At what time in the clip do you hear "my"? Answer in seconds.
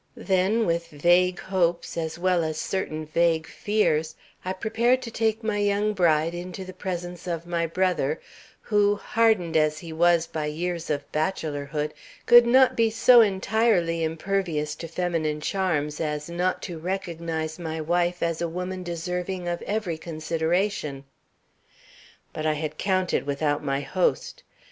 5.43-5.59, 7.45-7.67, 17.59-17.79, 23.63-23.81